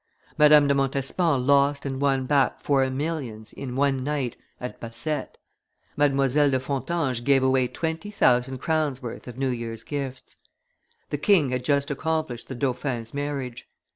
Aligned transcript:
Madame 0.35 0.67
de 0.67 0.73
Montespan 0.73 1.45
lost 1.45 1.85
and 1.85 2.01
won 2.01 2.25
back 2.25 2.59
four 2.59 2.89
millions, 2.89 3.53
in 3.53 3.75
one 3.75 4.03
night 4.03 4.35
at 4.59 4.79
bassette; 4.79 5.37
Mdlle. 5.95 6.49
de 6.49 6.59
Fontanges 6.59 7.21
gave 7.21 7.43
away 7.43 7.67
twenty 7.67 8.09
thousand 8.09 8.57
crowns' 8.57 9.03
worth 9.03 9.27
of 9.27 9.37
New 9.37 9.49
Year's 9.51 9.83
gifts; 9.83 10.37
the 11.11 11.19
king 11.19 11.51
had 11.51 11.63
just 11.63 11.91
accomplished 11.91 12.47
the 12.47 12.55
dauphin's 12.55 13.13
marriage. 13.13 13.69